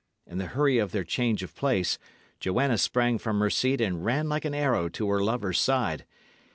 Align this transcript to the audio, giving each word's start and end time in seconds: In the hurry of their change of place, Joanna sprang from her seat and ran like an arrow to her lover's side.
In 0.25 0.39
the 0.39 0.47
hurry 0.47 0.79
of 0.79 0.91
their 0.93 1.03
change 1.03 1.43
of 1.43 1.53
place, 1.55 1.99
Joanna 2.39 2.79
sprang 2.79 3.19
from 3.19 3.39
her 3.39 3.51
seat 3.51 3.79
and 3.79 4.03
ran 4.03 4.27
like 4.29 4.45
an 4.45 4.55
arrow 4.55 4.89
to 4.89 5.07
her 5.11 5.23
lover's 5.23 5.59
side. 5.59 6.05